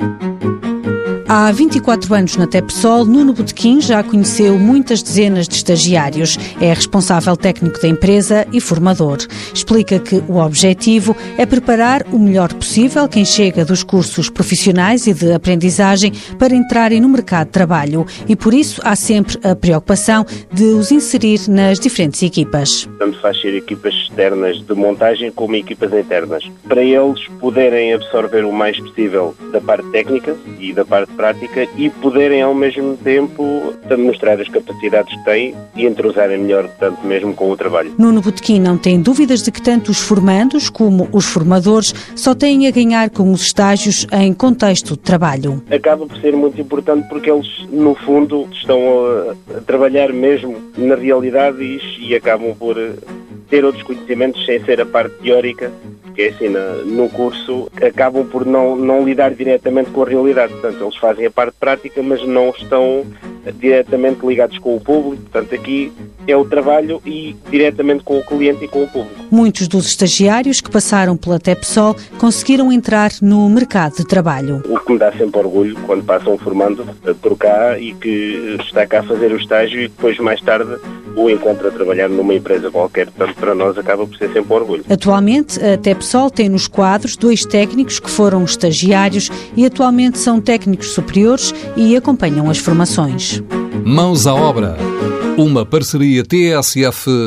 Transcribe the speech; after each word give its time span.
Thank 0.00 0.44
you. 0.44 0.59
Há 1.32 1.52
24 1.52 2.12
anos 2.12 2.36
na 2.36 2.44
Tepsol, 2.44 3.04
Nuno 3.04 3.32
Botequim 3.32 3.80
já 3.80 4.02
conheceu 4.02 4.58
muitas 4.58 5.00
dezenas 5.00 5.46
de 5.46 5.54
estagiários. 5.54 6.36
É 6.60 6.72
responsável 6.72 7.36
técnico 7.36 7.80
da 7.80 7.86
empresa 7.86 8.48
e 8.52 8.60
formador. 8.60 9.18
Explica 9.54 10.00
que 10.00 10.16
o 10.26 10.38
objetivo 10.38 11.16
é 11.38 11.46
preparar 11.46 12.04
o 12.10 12.18
melhor 12.18 12.52
possível 12.52 13.06
quem 13.06 13.24
chega 13.24 13.64
dos 13.64 13.84
cursos 13.84 14.28
profissionais 14.28 15.06
e 15.06 15.14
de 15.14 15.30
aprendizagem 15.32 16.12
para 16.36 16.52
entrarem 16.52 17.00
no 17.00 17.08
mercado 17.08 17.46
de 17.46 17.52
trabalho 17.52 18.04
e 18.28 18.34
por 18.34 18.52
isso 18.52 18.80
há 18.84 18.96
sempre 18.96 19.38
a 19.48 19.54
preocupação 19.54 20.26
de 20.52 20.64
os 20.64 20.90
inserir 20.90 21.48
nas 21.48 21.78
diferentes 21.78 22.20
equipas. 22.24 22.88
Tanto 22.98 23.20
faz 23.20 23.40
ser 23.40 23.54
equipas 23.54 23.94
externas 23.94 24.60
de 24.60 24.74
montagem 24.74 25.30
como 25.30 25.54
equipas 25.54 25.92
internas. 25.92 26.42
Para 26.66 26.82
eles 26.82 27.24
poderem 27.38 27.94
absorver 27.94 28.44
o 28.44 28.52
mais 28.52 28.76
possível 28.80 29.32
da 29.52 29.60
parte 29.60 29.88
técnica 29.92 30.36
e 30.58 30.72
da 30.72 30.84
parte 30.84 31.19
prática 31.20 31.68
e 31.76 31.90
poderem 31.90 32.40
ao 32.40 32.54
mesmo 32.54 32.96
tempo 32.96 33.74
demonstrar 33.86 34.40
as 34.40 34.48
capacidades 34.48 35.14
que 35.14 35.22
têm 35.26 35.54
e 35.76 35.84
entrosarem 35.84 36.38
melhor, 36.38 36.66
tanto 36.80 37.06
mesmo 37.06 37.34
com 37.34 37.50
o 37.50 37.56
trabalho. 37.58 37.92
Nuno 37.98 38.22
Botequim 38.22 38.58
não 38.58 38.78
tem 38.78 39.02
dúvidas 39.02 39.42
de 39.42 39.52
que 39.52 39.60
tanto 39.60 39.90
os 39.90 39.98
formandos 39.98 40.70
como 40.70 41.10
os 41.12 41.26
formadores 41.26 41.94
só 42.16 42.34
têm 42.34 42.66
a 42.66 42.70
ganhar 42.70 43.10
com 43.10 43.30
os 43.32 43.42
estágios 43.42 44.06
em 44.10 44.32
contexto 44.32 44.94
de 44.94 45.00
trabalho. 45.00 45.62
Acaba 45.70 46.06
por 46.06 46.16
ser 46.16 46.34
muito 46.34 46.58
importante 46.58 47.06
porque 47.10 47.30
eles, 47.30 47.66
no 47.70 47.94
fundo, 47.96 48.48
estão 48.50 48.80
a, 48.80 49.58
a 49.58 49.60
trabalhar 49.60 50.14
mesmo 50.14 50.56
na 50.78 50.94
realidade 50.94 51.62
e, 51.62 52.08
e 52.08 52.14
acabam 52.14 52.54
por 52.58 52.76
ter 53.50 53.62
outros 53.62 53.82
conhecimentos 53.82 54.46
sem 54.46 54.64
ser 54.64 54.80
a 54.80 54.86
parte 54.86 55.16
teórica 55.16 55.70
porque 56.20 56.34
assim, 56.44 56.48
no 56.84 57.08
curso 57.08 57.70
acabam 57.82 58.26
por 58.26 58.44
não, 58.44 58.76
não 58.76 59.04
lidar 59.04 59.32
diretamente 59.32 59.90
com 59.90 60.02
a 60.02 60.06
realidade. 60.06 60.52
Portanto, 60.52 60.82
eles 60.82 60.96
fazem 60.96 61.26
a 61.26 61.30
parte 61.30 61.54
prática, 61.58 62.02
mas 62.02 62.26
não 62.26 62.50
estão 62.50 63.06
diretamente 63.54 64.24
ligados 64.26 64.58
com 64.58 64.76
o 64.76 64.80
público. 64.80 65.22
Portanto, 65.22 65.54
aqui 65.54 65.90
é 66.26 66.36
o 66.36 66.44
trabalho 66.44 67.00
e 67.06 67.34
diretamente 67.50 68.04
com 68.04 68.18
o 68.18 68.24
cliente 68.24 68.64
e 68.64 68.68
com 68.68 68.82
o 68.82 68.88
público. 68.88 69.24
Muitos 69.30 69.66
dos 69.66 69.86
estagiários 69.86 70.60
que 70.60 70.70
passaram 70.70 71.16
pela 71.16 71.38
TEPSOL 71.38 71.96
conseguiram 72.18 72.70
entrar 72.70 73.10
no 73.22 73.48
mercado 73.48 73.96
de 73.96 74.04
trabalho. 74.04 74.62
O 74.68 74.78
que 74.78 74.92
me 74.92 74.98
dá 74.98 75.10
sempre 75.12 75.38
orgulho 75.38 75.76
quando 75.86 76.04
passam 76.04 76.36
formando 76.36 76.84
por 77.22 77.36
cá 77.38 77.78
e 77.78 77.94
que 77.94 78.58
está 78.60 78.86
cá 78.86 79.00
a 79.00 79.02
fazer 79.04 79.32
o 79.32 79.36
estágio 79.36 79.80
e 79.80 79.88
depois 79.88 80.18
mais 80.18 80.40
tarde 80.42 80.76
o 81.16 81.30
encontra 81.30 81.68
a 81.68 81.70
trabalhar 81.70 82.08
numa 82.08 82.34
empresa 82.34 82.70
qualquer. 82.70 83.10
Portanto, 83.10 83.36
para 83.36 83.54
nós 83.54 83.76
acaba 83.76 84.06
por 84.06 84.16
ser 84.16 84.32
sempre 84.32 84.52
um 84.52 84.56
orgulho. 84.56 84.84
Atualmente, 84.88 85.62
a 85.62 85.76
Tepsol 85.76 86.30
tem 86.30 86.48
nos 86.48 86.66
quadros 86.66 87.16
dois 87.16 87.44
técnicos 87.44 88.00
que 88.00 88.10
foram 88.10 88.44
estagiários 88.44 89.30
e 89.56 89.66
atualmente 89.66 90.18
são 90.18 90.40
técnicos 90.40 90.92
superiores 90.92 91.54
e 91.76 91.96
acompanham 91.96 92.48
as 92.50 92.58
formações. 92.58 93.42
Mãos 93.84 94.26
à 94.26 94.34
obra. 94.34 94.76
Uma 95.36 95.64
parceria 95.64 96.22
TSF-IEFP. 96.24 97.20